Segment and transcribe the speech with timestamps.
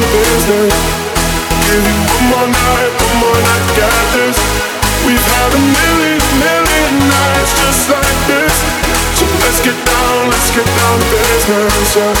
[0.00, 0.72] Business.
[1.68, 4.36] Give you one more night, one more night, this.
[5.04, 8.54] We've had a million, million nights just like this.
[9.18, 11.96] So let's get down, let's get down to business.
[11.96, 12.14] Yeah.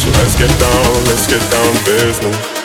[0.00, 2.59] So let's get down, let's get down business.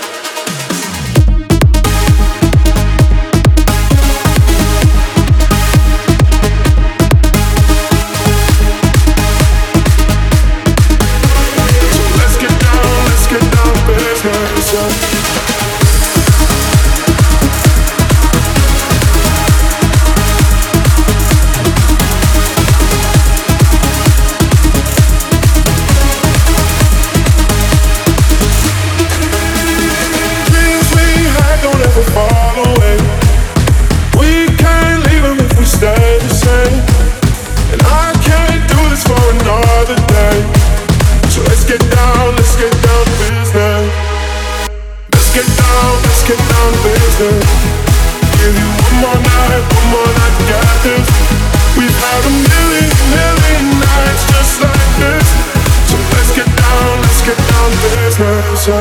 [58.25, 58.71] So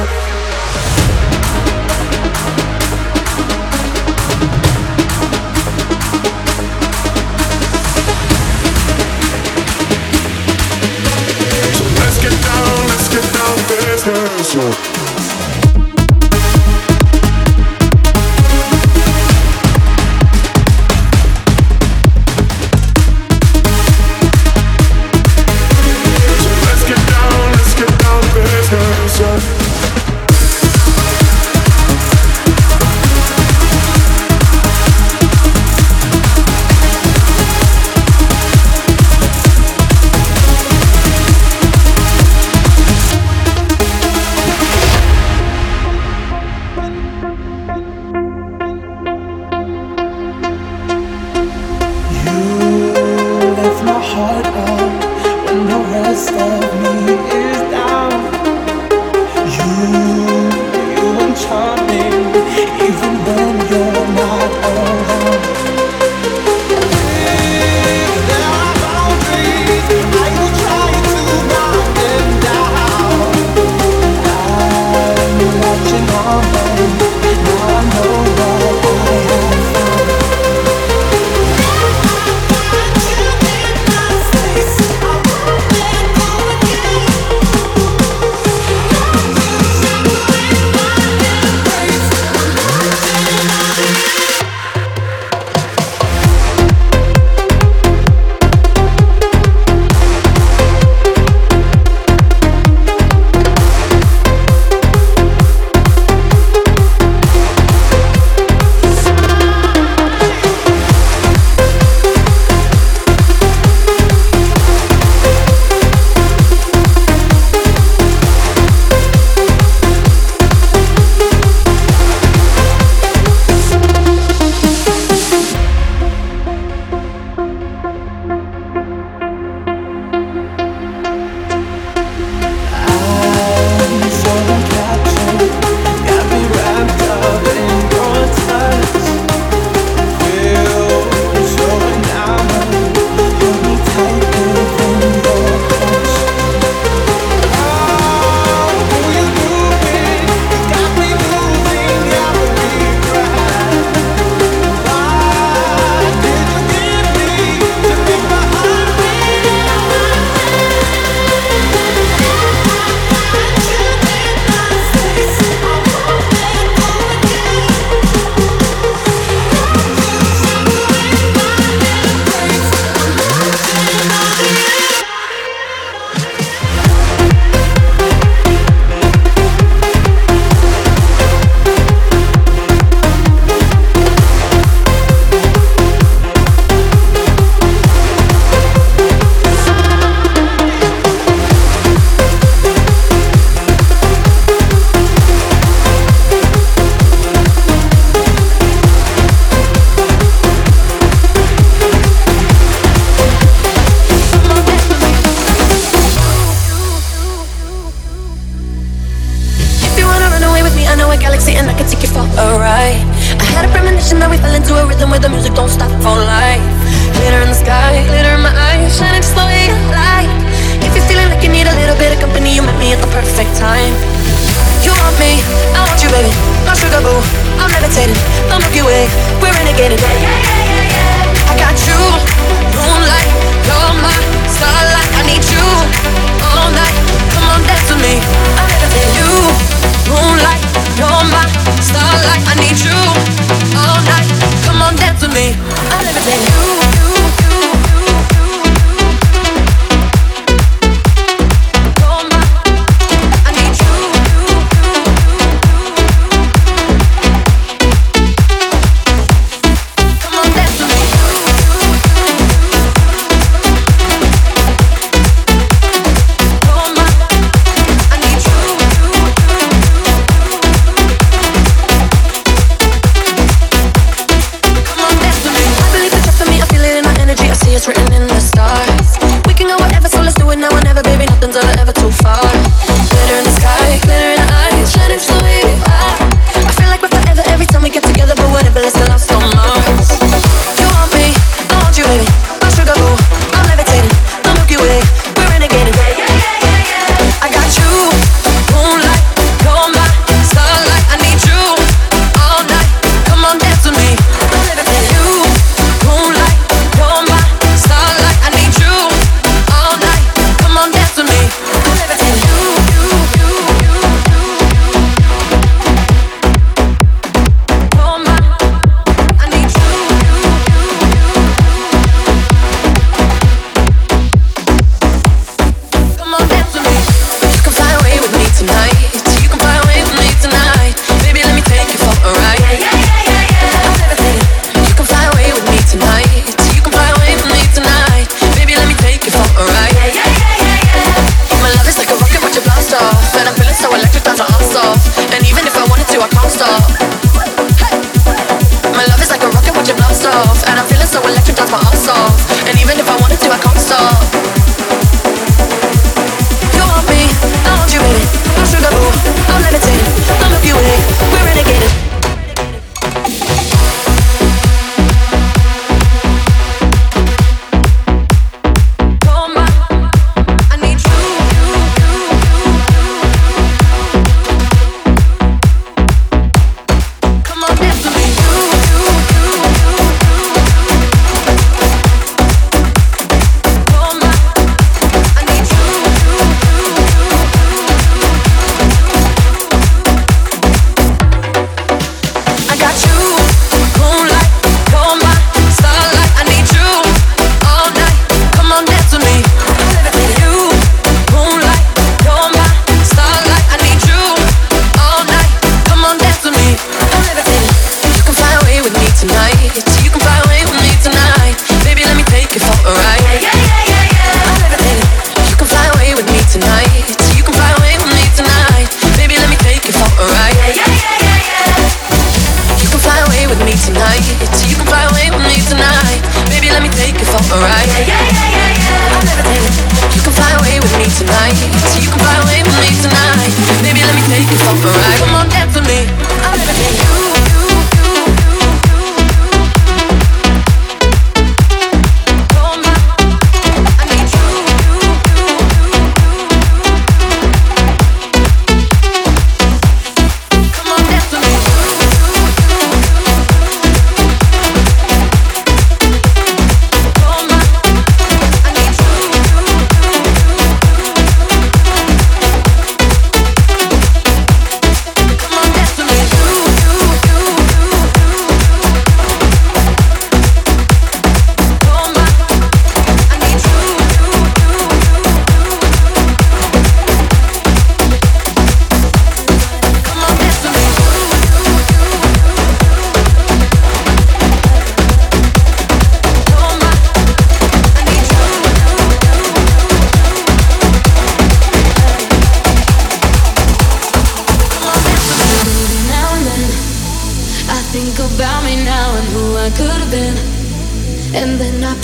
[12.00, 14.93] Let's get down, let's get down, business.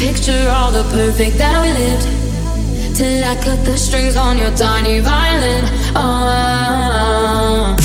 [0.01, 2.09] Perfect that we lived
[2.97, 5.65] till I cut the strings on your tiny violin.
[5.93, 7.77] Oh,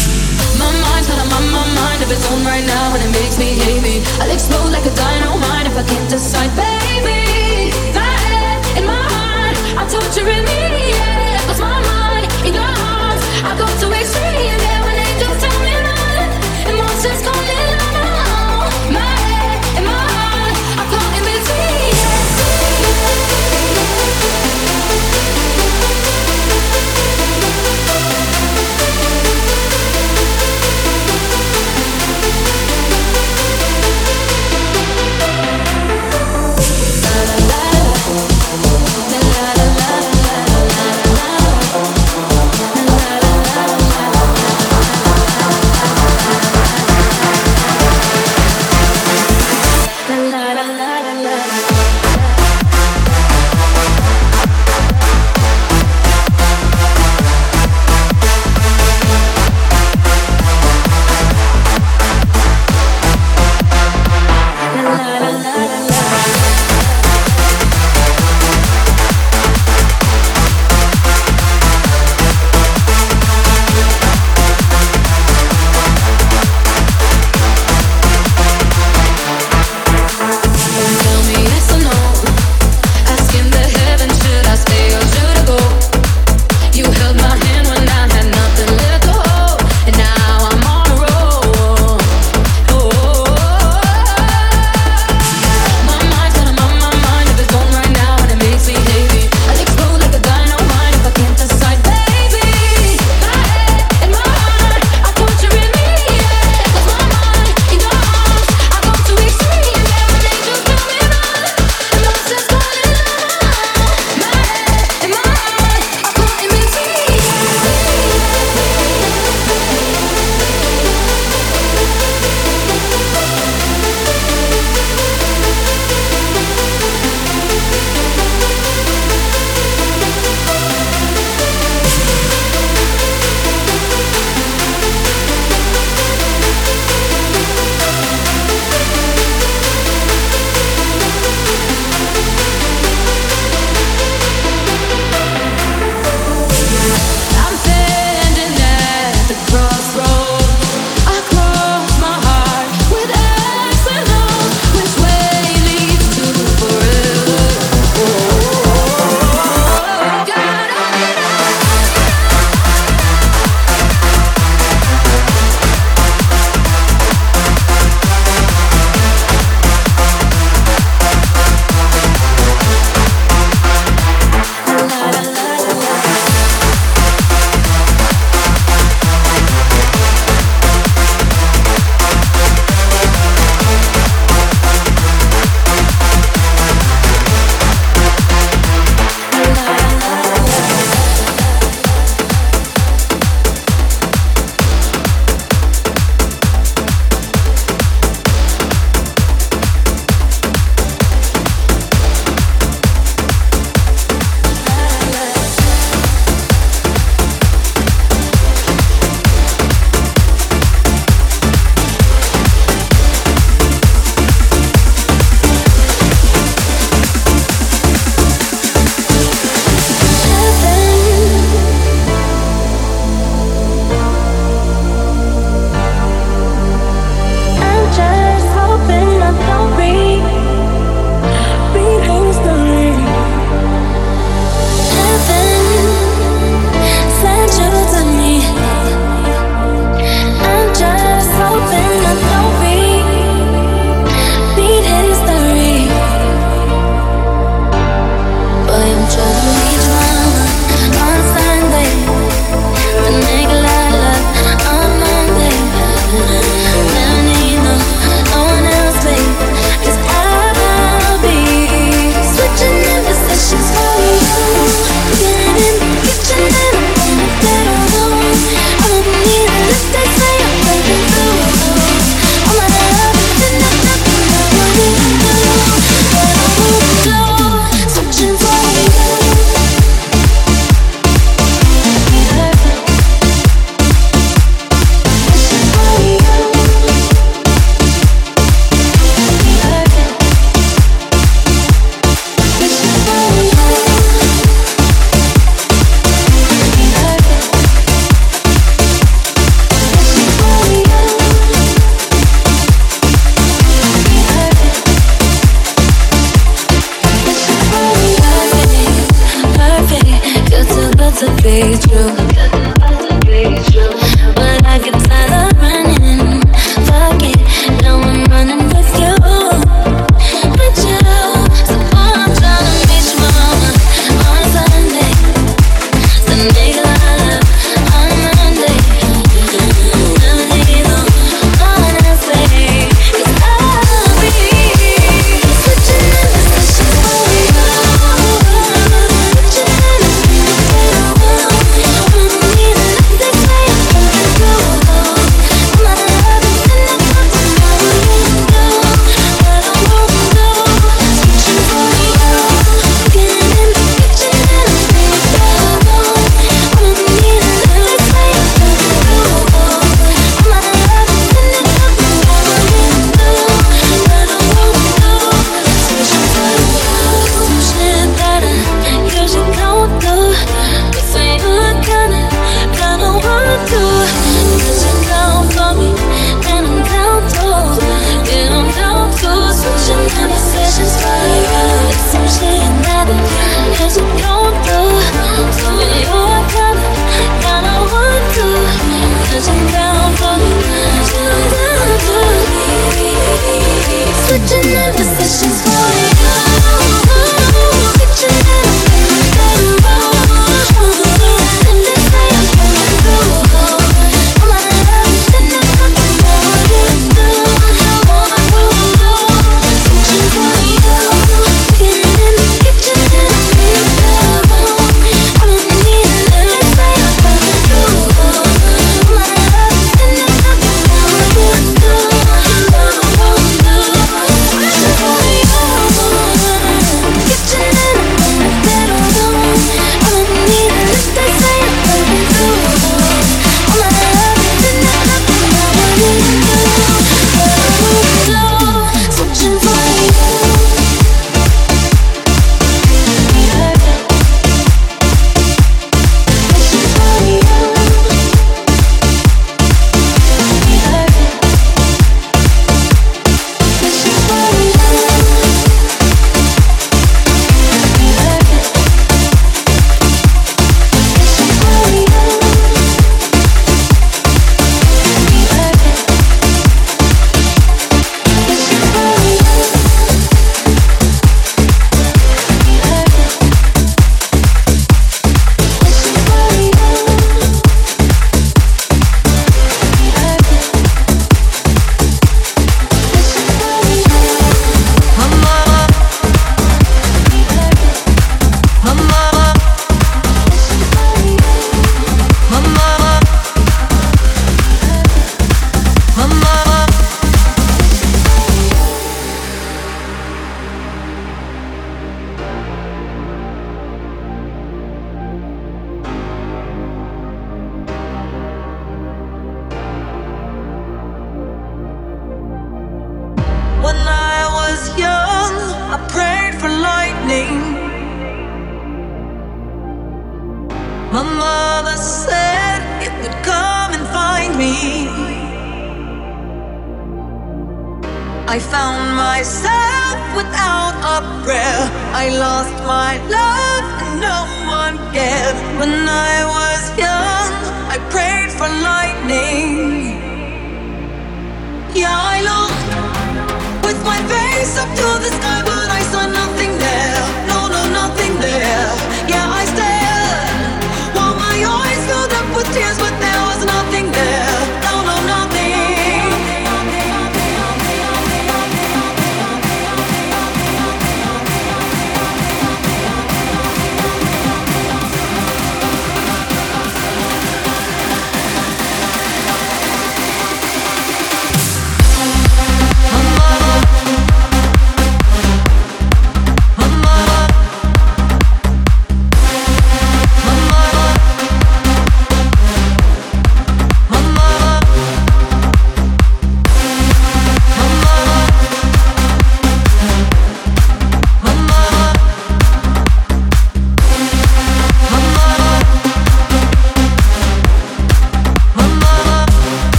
[0.60, 3.38] my mind's got a my, my mind of its own right now and it makes
[3.38, 4.00] me hate me.
[4.24, 7.76] I'll explode like a dynamite if I can't decide, baby.
[7.92, 10.62] My head in my heart, I'm torturing me.
[10.96, 14.56] Yeah, cause my mind in your arms, I go to extreme.
[14.56, 15.55] Yeah, when angels tell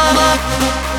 [0.00, 0.89] mama,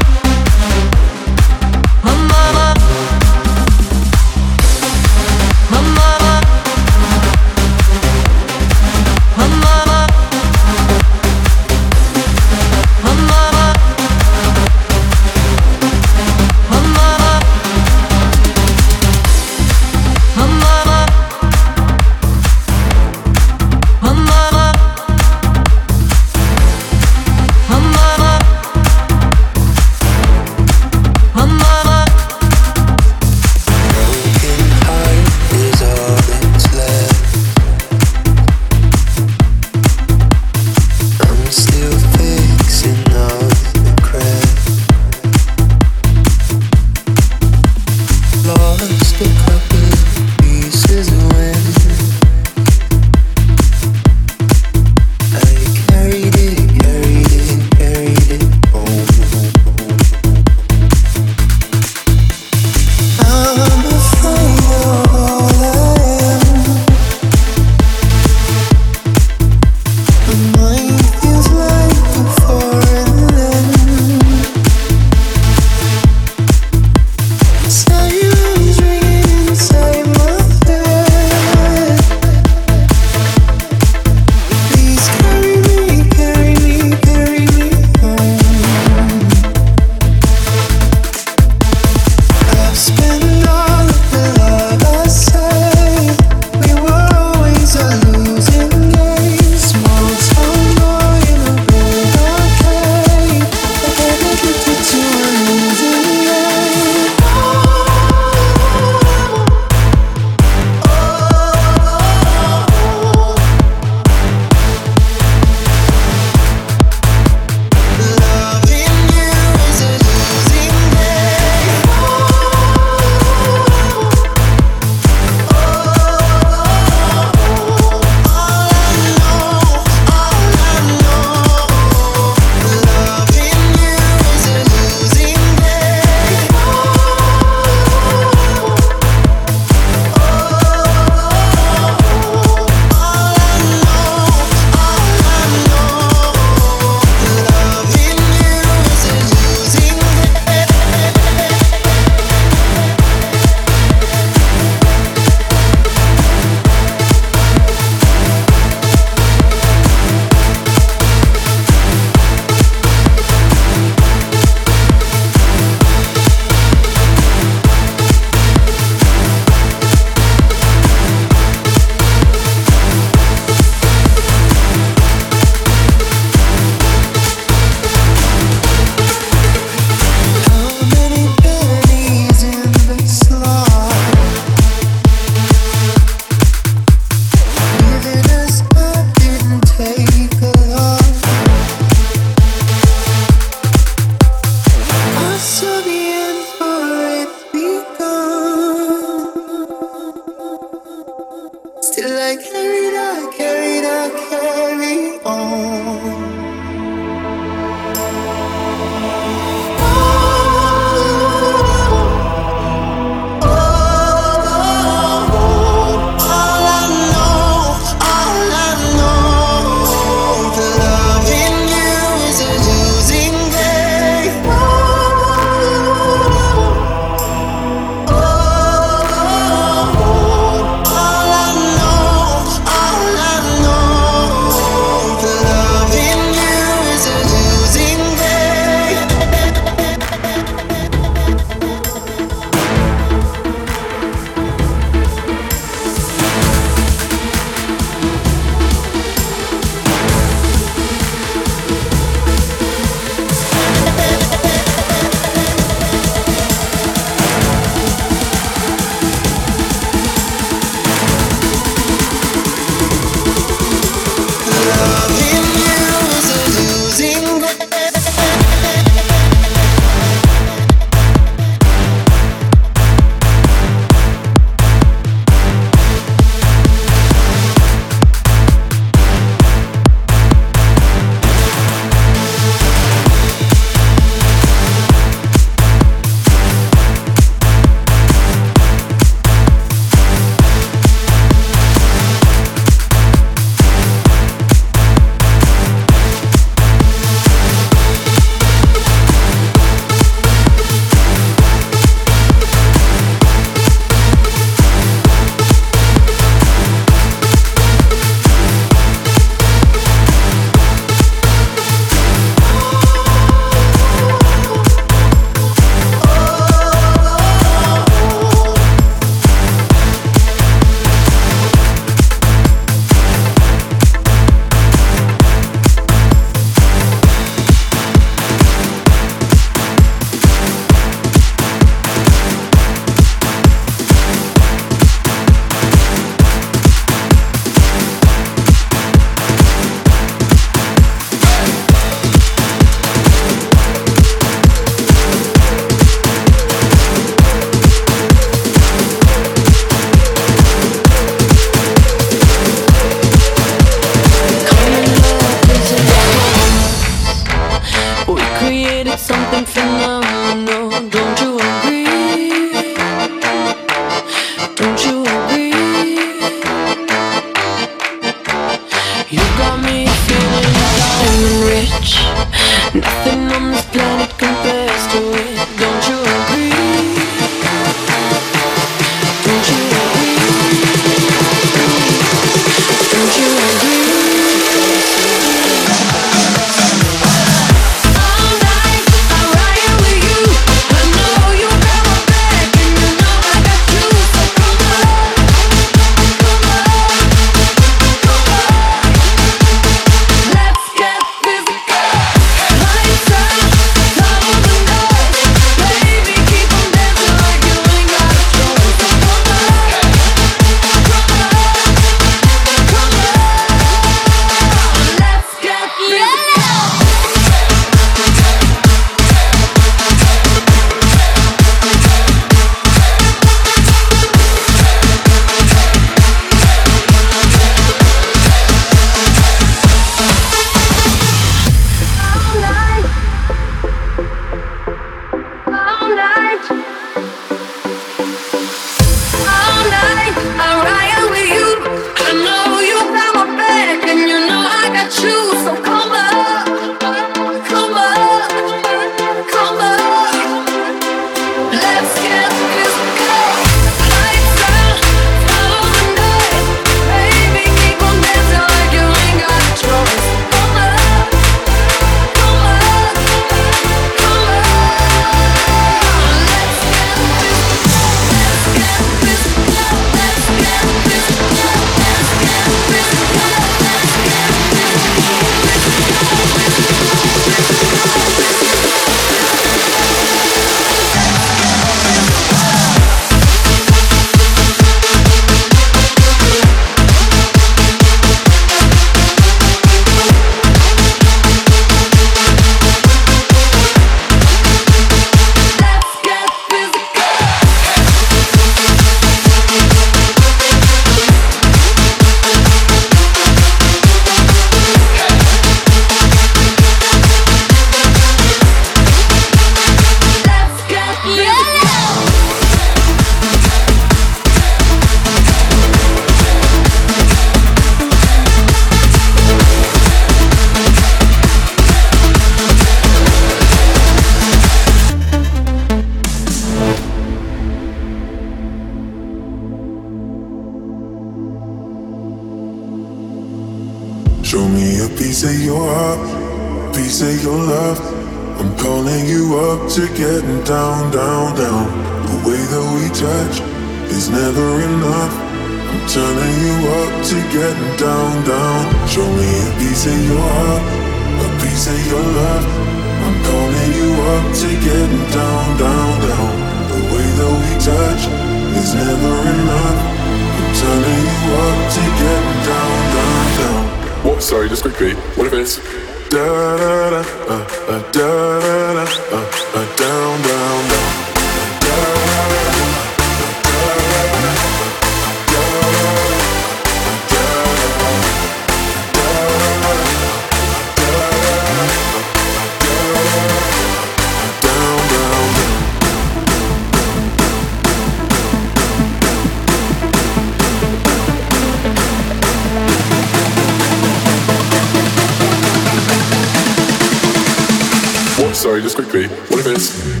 [598.71, 599.07] this quickly.
[599.27, 600.00] What if it's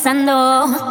[0.00, 0.89] pasando.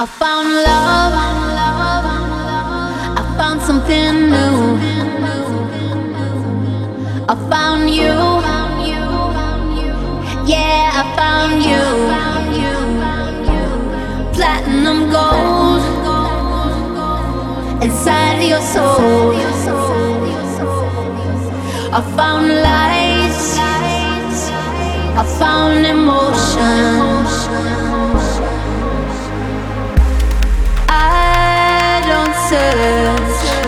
[0.00, 1.12] I found love.
[3.18, 4.78] I found something new.
[7.28, 8.14] I found you.
[10.46, 11.84] Yeah, I found you.
[14.34, 15.82] Platinum gold
[17.82, 19.34] inside your soul.
[21.92, 23.58] I found lights.
[25.18, 27.47] I found emotion.
[32.50, 33.67] Search.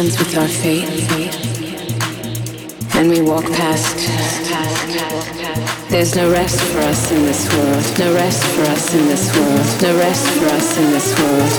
[0.00, 0.88] Hands with our fate,
[2.96, 3.98] and we walk past.
[5.90, 7.84] There's no rest for us in this world.
[7.98, 9.82] No rest for us in this world.
[9.82, 11.52] No rest for us in this world.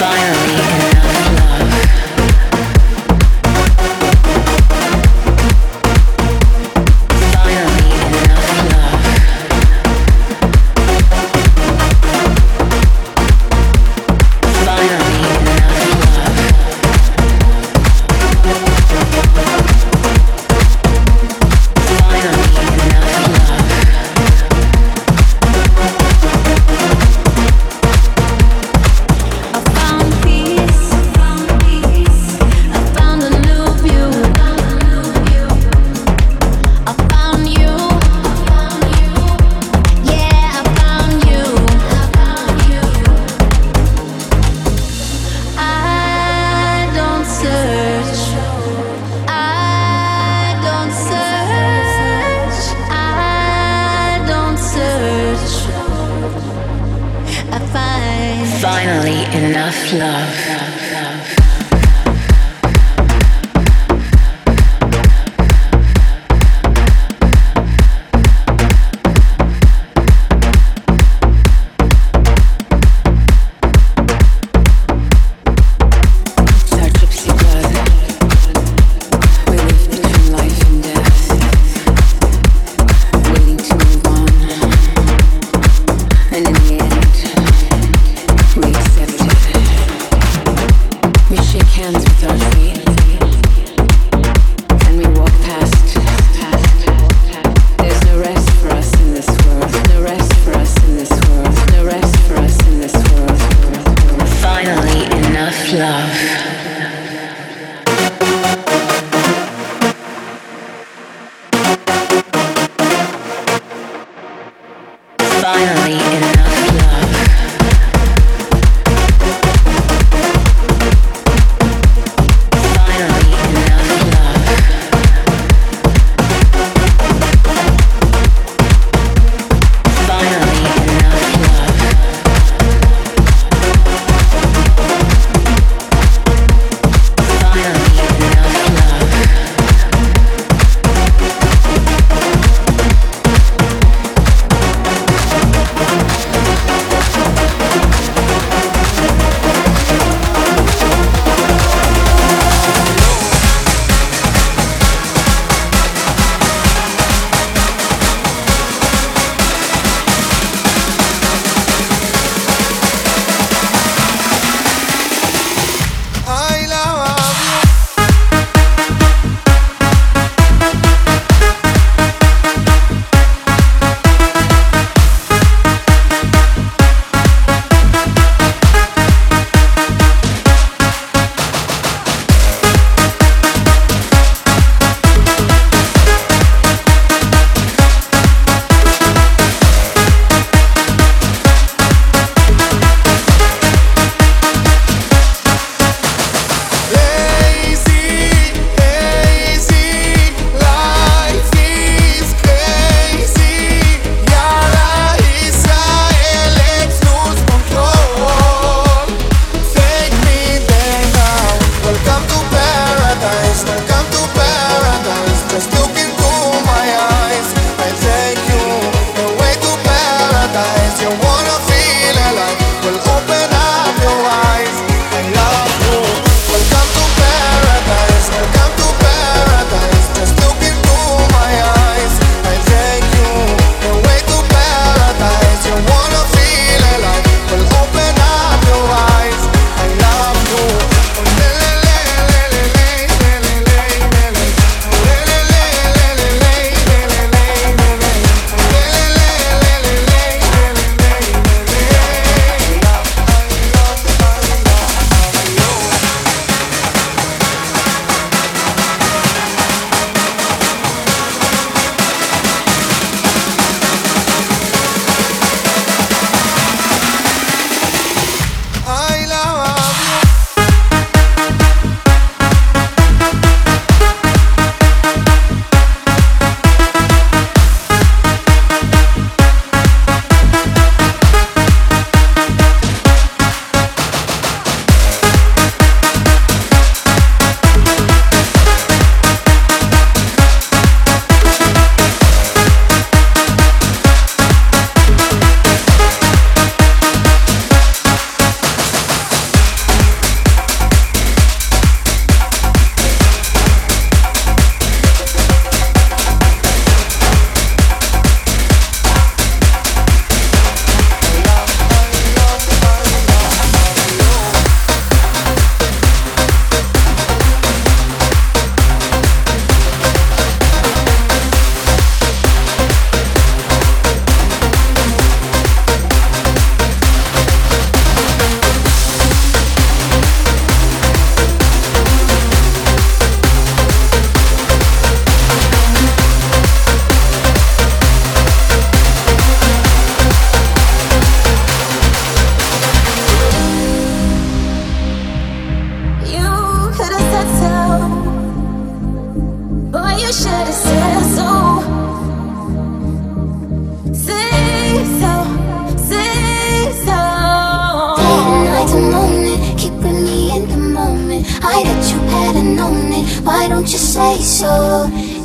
[0.00, 1.25] Finally,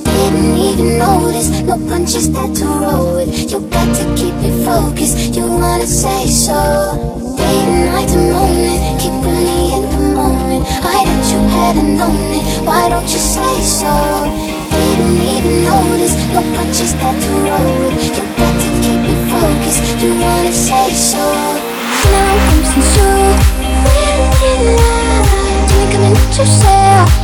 [0.04, 3.52] Didn't even notice, no punches that to roll with.
[3.52, 5.36] You got to keep it focused.
[5.36, 7.36] You wanna say so?
[7.38, 10.64] Day and night, the moment, keeping me in the moment.
[10.84, 12.44] I that you hadn't known it.
[12.68, 13.94] Why don't you say so?
[14.72, 18.12] Didn't even notice, no punches that to roll with.
[18.18, 19.84] You got to keep it focused.
[20.02, 21.26] You wanna say so?
[22.12, 23.36] Now I'm sincere.
[23.86, 24.20] When
[24.50, 25.30] in love,
[25.68, 27.21] do you come and let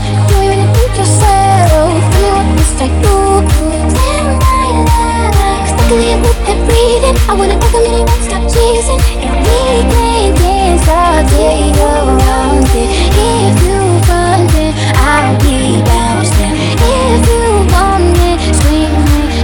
[0.98, 1.94] yourself?
[2.18, 3.46] You really think yourself?
[3.48, 5.34] Tell me what it's like to stand by love.
[5.62, 7.16] Cause luckily I'm with that breathing.
[7.30, 9.02] I wanna talk a minute, won't stop chasing.
[9.22, 12.90] And we can't stop day around it.
[13.14, 13.80] If you
[14.10, 16.56] want it, I'll be bouncing.
[16.82, 18.40] If you want it,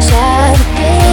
[0.01, 1.12] shout